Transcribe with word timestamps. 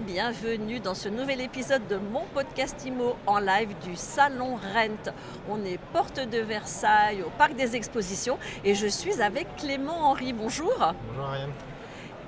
bienvenue 0.00 0.78
dans 0.78 0.94
ce 0.94 1.08
nouvel 1.08 1.40
épisode 1.40 1.86
de 1.88 1.96
mon 1.96 2.24
podcast 2.34 2.84
IMO 2.84 3.16
en 3.26 3.38
live 3.38 3.74
du 3.82 3.96
Salon 3.96 4.56
Rent. 4.56 5.12
On 5.48 5.64
est 5.64 5.78
porte 5.92 6.20
de 6.20 6.38
Versailles 6.38 7.22
au 7.22 7.30
Parc 7.38 7.54
des 7.54 7.74
Expositions 7.74 8.38
et 8.64 8.74
je 8.74 8.86
suis 8.86 9.22
avec 9.22 9.56
Clément 9.56 10.10
Henry. 10.10 10.32
Bonjour. 10.32 10.72
Bonjour 11.08 11.24
Ariane. 11.24 11.50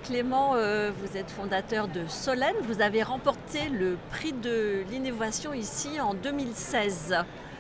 Clément, 0.02 0.55
euh, 0.55 0.93
vous 0.98 1.16
êtes 1.16 1.30
fondateur 1.30 1.88
de 1.88 2.06
Solène. 2.09 2.56
Vous 2.62 2.80
avez 2.80 3.02
remporté 3.02 3.68
le 3.68 3.96
prix 4.11 4.32
de 4.32 4.84
l'innovation 4.91 5.52
ici 5.52 6.00
en 6.00 6.14
2016. 6.14 7.16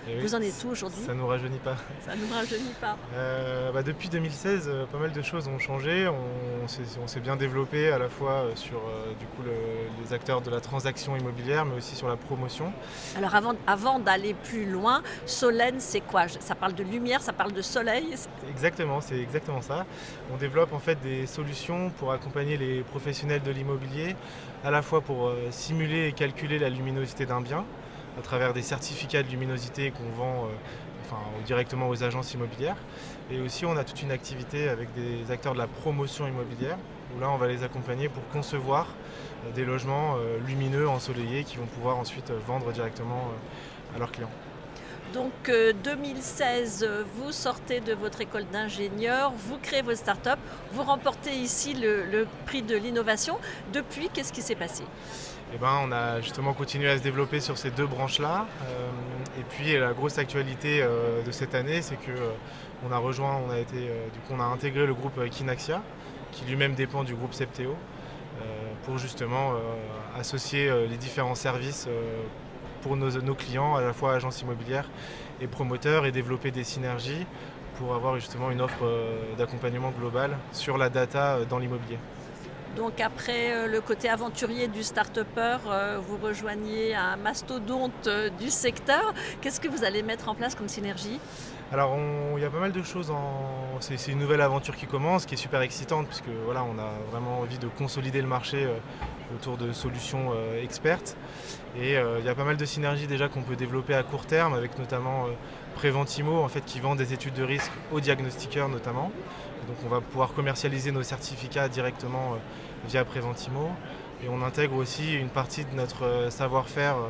Eh 0.06 0.16
oui, 0.16 0.20
Vous 0.22 0.34
en 0.34 0.40
êtes 0.42 0.62
où 0.64 0.68
aujourd'hui 0.70 1.00
Ça 1.06 1.14
nous 1.14 1.26
rajeunit 1.26 1.58
pas. 1.58 1.76
Ça 2.04 2.14
ne 2.14 2.20
nous 2.26 2.32
rajeunit 2.32 2.74
pas. 2.80 2.96
Euh, 3.14 3.72
bah, 3.72 3.82
depuis 3.82 4.08
2016, 4.10 4.68
euh, 4.68 4.84
pas 4.86 4.98
mal 4.98 5.12
de 5.12 5.22
choses 5.22 5.48
ont 5.48 5.58
changé. 5.58 6.06
On, 6.08 6.68
s'est- 6.68 6.98
on 7.02 7.06
s'est 7.06 7.20
bien 7.20 7.36
développé 7.36 7.90
à 7.90 7.98
la 7.98 8.08
fois 8.10 8.32
euh, 8.32 8.52
sur 8.54 8.80
du 9.18 9.24
coup, 9.26 9.42
le- 9.44 10.02
les 10.04 10.12
acteurs 10.12 10.42
de 10.42 10.50
la 10.50 10.60
transaction 10.60 11.16
immobilière, 11.16 11.64
mais 11.64 11.76
aussi 11.76 11.96
sur 11.96 12.06
la 12.08 12.16
promotion. 12.16 12.72
Alors 13.16 13.34
avant, 13.34 13.54
avant 13.66 13.98
d'aller 13.98 14.34
plus 14.34 14.66
loin, 14.70 15.02
Solène, 15.24 15.76
c'est 15.80 16.00
quoi? 16.02 16.28
Ça 16.28 16.54
parle 16.54 16.74
de 16.74 16.82
lumière, 16.84 17.22
ça 17.22 17.32
parle 17.32 17.52
de 17.52 17.62
soleil? 17.62 18.14
Exactement, 18.50 19.00
c'est 19.00 19.18
exactement 19.18 19.62
ça. 19.62 19.86
On 20.32 20.36
développe 20.36 20.72
en 20.74 20.80
fait 20.80 21.00
des 21.02 21.26
solutions 21.26 21.90
pour 21.98 22.12
accompagner 22.12 22.56
les 22.58 22.82
professionnels 22.82 23.42
de 23.42 23.50
l'immobilier, 23.50 24.16
à 24.64 24.70
la 24.70 24.82
fois 24.82 25.00
pour 25.00 25.32
simuler 25.50 26.08
et 26.08 26.12
calculer 26.12 26.58
la 26.58 26.68
luminosité 26.68 27.24
d'un 27.26 27.40
bien, 27.40 27.64
à 28.18 28.22
travers 28.22 28.52
des 28.52 28.62
certificats 28.62 29.22
de 29.22 29.28
luminosité 29.28 29.90
qu'on 29.90 30.10
vend 30.16 30.46
euh, 30.46 30.48
directement 31.44 31.88
aux 31.88 32.02
agences 32.02 32.34
immobilières. 32.34 32.76
Et 33.30 33.40
aussi, 33.40 33.66
on 33.66 33.76
a 33.76 33.84
toute 33.84 34.02
une 34.02 34.10
activité 34.10 34.68
avec 34.68 34.88
des 34.94 35.30
acteurs 35.30 35.52
de 35.52 35.58
la 35.58 35.66
promotion 35.66 36.26
immobilière, 36.26 36.78
où 37.14 37.20
là, 37.20 37.30
on 37.30 37.36
va 37.36 37.48
les 37.48 37.62
accompagner 37.62 38.08
pour 38.08 38.26
concevoir 38.28 38.86
euh, 39.46 39.52
des 39.52 39.64
logements 39.64 40.16
euh, 40.16 40.38
lumineux, 40.46 40.88
ensoleillés, 40.88 41.44
qui 41.44 41.56
vont 41.56 41.66
pouvoir 41.66 41.98
ensuite 41.98 42.32
vendre 42.46 42.72
directement 42.72 43.30
à 43.94 43.98
leurs 43.98 44.10
clients. 44.10 44.30
Donc 45.14 45.48
euh, 45.48 45.72
2016, 45.84 46.84
euh, 46.86 47.04
vous 47.16 47.30
sortez 47.30 47.78
de 47.78 47.94
votre 47.94 48.20
école 48.20 48.46
d'ingénieur, 48.52 49.32
vous 49.32 49.58
créez 49.58 49.80
votre 49.80 49.98
start-up, 49.98 50.40
vous 50.72 50.82
remportez 50.82 51.30
ici 51.30 51.72
le, 51.72 52.26
prix 52.46 52.62
de 52.62 52.76
l'innovation. 52.76 53.38
Depuis, 53.72 54.08
qu'est-ce 54.12 54.32
qui 54.32 54.42
s'est 54.42 54.56
passé? 54.56 54.82
Eh 55.54 55.58
ben, 55.58 55.78
on 55.84 55.92
a 55.92 56.20
justement 56.20 56.52
continué 56.52 56.90
à 56.90 56.98
se 56.98 57.02
développer 57.02 57.38
sur 57.38 57.56
ces 57.58 57.70
deux 57.70 57.86
branches-là. 57.86 58.48
Euh, 58.62 58.90
et 59.38 59.44
puis 59.50 59.78
la 59.78 59.92
grosse 59.92 60.18
actualité 60.18 60.80
euh, 60.82 61.22
de 61.22 61.30
cette 61.30 61.54
année, 61.54 61.80
c'est 61.80 61.96
que 61.96 62.10
euh, 62.10 62.30
on 62.84 62.90
a 62.90 62.98
rejoint, 62.98 63.40
on 63.46 63.50
a 63.50 63.58
été, 63.58 63.76
du 63.76 64.18
coup, 64.20 64.32
on 64.32 64.40
a 64.40 64.44
intégré 64.44 64.84
le 64.84 64.94
groupe 64.94 65.28
Kinaxia, 65.30 65.80
qui 66.32 66.44
lui-même 66.44 66.74
dépend 66.74 67.04
du 67.04 67.14
groupe 67.14 67.34
Septéo, 67.34 67.70
euh, 67.70 68.44
pour 68.84 68.98
justement 68.98 69.52
associer 70.18 70.70
les 70.88 70.96
différents 70.96 71.36
services 71.36 71.88
pour 72.84 72.96
nos, 72.98 73.34
clients, 73.34 73.76
à 73.76 73.80
la 73.80 73.94
fois 73.94 74.12
agences 74.12 74.42
immobilières 74.42 74.90
et 75.40 75.46
promoteurs, 75.46 76.04
et 76.04 76.12
développer 76.12 76.50
des 76.50 76.64
synergies 76.64 77.24
pour 77.78 77.94
avoir 77.94 78.16
justement 78.16 78.50
une 78.50 78.60
offre 78.60 78.84
euh, 78.84 79.34
d'accompagnement 79.38 79.90
global 79.98 80.36
sur 80.52 80.76
la 80.76 80.90
data 80.90 81.36
euh, 81.36 81.44
dans 81.46 81.58
l'immobilier. 81.58 81.96
Donc 82.76 83.00
après 83.00 83.52
euh, 83.52 83.66
le 83.68 83.80
côté 83.80 84.08
aventurier 84.08 84.66
du 84.66 84.82
start-upper, 84.82 85.58
euh, 85.68 86.00
vous 86.02 86.16
rejoignez 86.16 86.94
un 86.94 87.16
mastodonte 87.16 88.06
euh, 88.06 88.30
du 88.30 88.50
secteur. 88.50 89.14
Qu'est-ce 89.40 89.60
que 89.60 89.68
vous 89.68 89.84
allez 89.84 90.02
mettre 90.02 90.28
en 90.28 90.34
place 90.34 90.54
comme 90.54 90.68
synergie? 90.68 91.20
Alors 91.72 91.96
il 92.36 92.42
y 92.42 92.44
a 92.44 92.50
pas 92.50 92.58
mal 92.60 92.72
de 92.72 92.82
choses. 92.82 93.12
C'est 93.80 94.12
une 94.12 94.18
nouvelle 94.18 94.40
aventure 94.40 94.76
qui 94.76 94.86
commence, 94.86 95.24
qui 95.24 95.34
est 95.34 95.38
super 95.38 95.60
excitante, 95.62 96.06
puisque 96.06 96.28
voilà, 96.44 96.62
on 96.62 96.78
a 96.78 96.90
vraiment 97.10 97.40
envie 97.40 97.58
de 97.58 97.68
consolider 97.68 98.20
le 98.20 98.28
marché 98.28 98.68
autour 99.34 99.56
de 99.56 99.72
solutions 99.72 100.32
expertes. 100.62 101.16
Et 101.76 101.94
il 101.94 102.24
y 102.24 102.28
a 102.28 102.34
pas 102.34 102.44
mal 102.44 102.56
de 102.56 102.64
synergies 102.64 103.08
déjà 103.08 103.28
qu'on 103.28 103.42
peut 103.42 103.56
développer 103.56 103.94
à 103.94 104.04
court 104.04 104.26
terme, 104.26 104.52
avec 104.52 104.78
notamment 104.78 105.26
Preventimo, 105.74 106.42
en 106.42 106.48
fait, 106.48 106.64
qui 106.64 106.80
vend 106.80 106.94
des 106.96 107.12
études 107.12 107.34
de 107.34 107.42
risque 107.42 107.72
aux 107.92 108.00
diagnostiqueurs 108.00 108.68
notamment. 108.68 109.10
Donc 109.66 109.76
on 109.84 109.88
va 109.88 110.00
pouvoir 110.00 110.32
commercialiser 110.32 110.92
nos 110.92 111.02
certificats 111.02 111.68
directement 111.68 112.34
euh, 112.34 112.36
via 112.86 113.04
Preventimo. 113.04 113.70
Et 114.22 114.28
on 114.28 114.42
intègre 114.42 114.76
aussi 114.76 115.14
une 115.14 115.28
partie 115.28 115.64
de 115.64 115.74
notre 115.74 116.04
euh, 116.04 116.30
savoir-faire 116.30 116.96
euh, 116.96 117.08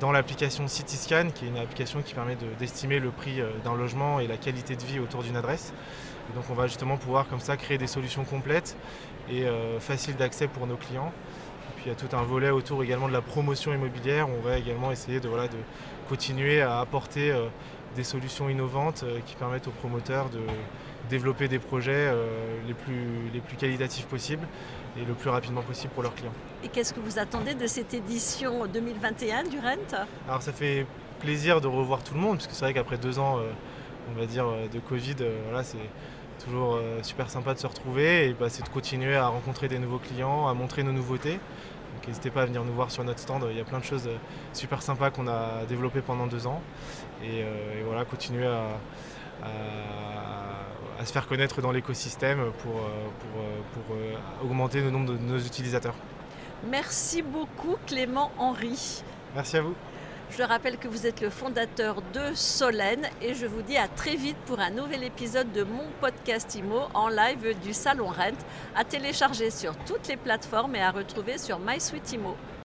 dans 0.00 0.10
l'application 0.10 0.66
Cityscan, 0.68 1.28
qui 1.34 1.44
est 1.44 1.48
une 1.48 1.58
application 1.58 2.02
qui 2.02 2.14
permet 2.14 2.34
de- 2.34 2.52
d'estimer 2.58 2.98
le 2.98 3.10
prix 3.10 3.40
d'un 3.62 3.74
logement 3.76 4.20
et 4.20 4.26
la 4.26 4.36
qualité 4.36 4.74
de 4.74 4.82
vie 4.82 4.98
autour 4.98 5.22
d'une 5.22 5.36
adresse. 5.36 5.72
Donc 6.34 6.44
on 6.50 6.54
va 6.54 6.66
justement 6.66 6.96
pouvoir 6.96 7.28
comme 7.28 7.40
ça 7.40 7.56
créer 7.56 7.78
des 7.78 7.86
solutions 7.86 8.24
complètes 8.24 8.76
et 9.30 9.44
faciles 9.80 10.16
d'accès 10.16 10.48
pour 10.48 10.66
nos 10.66 10.76
clients. 10.76 11.12
Et 11.12 11.72
puis 11.76 11.84
il 11.86 11.88
y 11.90 11.92
a 11.92 11.94
tout 11.94 12.16
un 12.16 12.22
volet 12.22 12.50
autour 12.50 12.82
également 12.82 13.06
de 13.06 13.12
la 13.12 13.20
promotion 13.20 13.72
immobilière. 13.74 14.28
On 14.28 14.40
va 14.40 14.56
également 14.56 14.90
essayer 14.90 15.20
de, 15.20 15.28
voilà, 15.28 15.46
de 15.46 15.58
continuer 16.08 16.62
à 16.62 16.80
apporter 16.80 17.32
des 17.94 18.04
solutions 18.04 18.48
innovantes 18.48 19.02
euh, 19.04 19.18
qui 19.26 19.34
permettent 19.36 19.68
aux 19.68 19.72
promoteurs 19.72 20.28
de 20.30 20.40
développer 21.10 21.48
des 21.48 21.58
projets 21.58 21.92
euh, 21.92 22.26
les, 22.66 22.74
plus, 22.74 23.30
les 23.32 23.40
plus 23.40 23.56
qualitatifs 23.56 24.06
possibles 24.06 24.46
et 24.96 25.04
le 25.04 25.14
plus 25.14 25.30
rapidement 25.30 25.62
possible 25.62 25.92
pour 25.92 26.02
leurs 26.02 26.14
clients. 26.14 26.32
Et 26.64 26.68
qu'est-ce 26.68 26.92
que 26.92 27.00
vous 27.00 27.18
attendez 27.18 27.54
de 27.54 27.66
cette 27.66 27.94
édition 27.94 28.66
2021 28.66 29.44
du 29.44 29.58
Rent? 29.58 30.06
Alors 30.28 30.42
ça 30.42 30.52
fait 30.52 30.86
plaisir 31.20 31.60
de 31.60 31.66
revoir 31.66 32.02
tout 32.02 32.14
le 32.14 32.20
monde, 32.20 32.36
parce 32.36 32.46
que 32.46 32.54
c'est 32.54 32.64
vrai 32.64 32.74
qu'après 32.74 32.98
deux 32.98 33.18
ans, 33.18 33.38
euh, 33.38 33.50
on 34.10 34.18
va 34.18 34.26
dire, 34.26 34.46
de 34.72 34.80
Covid, 34.80 35.16
voilà, 35.44 35.62
c'est 35.62 35.78
toujours 36.44 36.76
super 37.02 37.30
sympa 37.30 37.54
de 37.54 37.60
se 37.60 37.68
retrouver 37.68 38.26
et 38.26 38.32
bah, 38.34 38.48
c'est 38.48 38.64
de 38.64 38.68
continuer 38.68 39.14
à 39.14 39.28
rencontrer 39.28 39.68
des 39.68 39.78
nouveaux 39.78 40.00
clients, 40.00 40.48
à 40.48 40.54
montrer 40.54 40.82
nos 40.82 40.90
nouveautés. 40.90 41.38
Donc 42.02 42.08
n'hésitez 42.08 42.30
pas 42.30 42.42
à 42.42 42.46
venir 42.46 42.64
nous 42.64 42.72
voir 42.72 42.90
sur 42.90 43.04
notre 43.04 43.20
stand, 43.20 43.46
il 43.48 43.56
y 43.56 43.60
a 43.60 43.64
plein 43.64 43.78
de 43.78 43.84
choses 43.84 44.08
euh, 44.08 44.16
super 44.52 44.82
sympas 44.82 45.10
qu'on 45.10 45.28
a 45.28 45.64
développées 45.68 46.00
pendant 46.00 46.26
deux 46.26 46.48
ans. 46.48 46.60
Et, 47.22 47.44
euh, 47.44 47.78
et 47.80 47.84
voilà, 47.84 48.04
continuer 48.04 48.44
à, 48.44 48.70
à- 49.44 50.98
à 51.00 51.04
se 51.06 51.12
faire 51.12 51.28
connaître 51.28 51.62
dans 51.62 51.70
l'écosystème 51.70 52.50
pour, 52.62 52.72
euh, 52.78 53.08
pour, 53.76 53.84
pour, 53.86 53.96
augmenter 54.44 54.80
le 54.80 54.90
nombre 54.90 55.12
de 55.12 55.16
nos 55.18 55.38
utilisateurs. 55.38 55.94
Merci 56.68 57.22
beaucoup 57.22 57.76
Clément 57.86 58.32
Henry. 58.36 59.04
Merci 59.36 59.58
à 59.58 59.62
vous. 59.62 59.74
Je 60.34 60.42
rappelle 60.42 60.78
que 60.78 60.88
vous 60.88 61.06
êtes 61.06 61.20
le 61.20 61.28
fondateur 61.28 62.00
de 62.14 62.34
Solène 62.34 63.06
et 63.20 63.34
je 63.34 63.44
vous 63.44 63.60
dis 63.60 63.76
à 63.76 63.86
très 63.86 64.16
vite 64.16 64.38
pour 64.46 64.60
un 64.60 64.70
nouvel 64.70 65.04
épisode 65.04 65.52
de 65.52 65.62
mon 65.62 65.84
podcast 66.00 66.54
IMO 66.54 66.84
en 66.94 67.08
live 67.08 67.54
du 67.62 67.74
Salon 67.74 68.06
Rent 68.06 68.38
à 68.74 68.82
télécharger 68.82 69.50
sur 69.50 69.76
toutes 69.84 70.08
les 70.08 70.16
plateformes 70.16 70.74
et 70.74 70.80
à 70.80 70.90
retrouver 70.90 71.36
sur 71.36 71.58
MySuite 71.58 72.12
IMO. 72.12 72.34